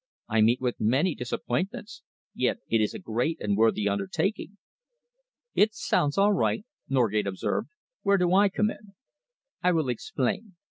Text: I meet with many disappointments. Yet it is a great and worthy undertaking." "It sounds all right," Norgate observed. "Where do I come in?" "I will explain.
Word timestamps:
I 0.27 0.41
meet 0.41 0.59
with 0.59 0.79
many 0.79 1.13
disappointments. 1.13 2.01
Yet 2.33 2.57
it 2.67 2.81
is 2.81 2.95
a 2.95 2.97
great 2.97 3.39
and 3.39 3.55
worthy 3.55 3.87
undertaking." 3.87 4.57
"It 5.53 5.75
sounds 5.75 6.17
all 6.17 6.33
right," 6.33 6.65
Norgate 6.89 7.27
observed. 7.27 7.69
"Where 8.01 8.17
do 8.17 8.33
I 8.33 8.49
come 8.49 8.71
in?" 8.71 8.95
"I 9.61 9.71
will 9.73 9.89
explain. 9.89 10.55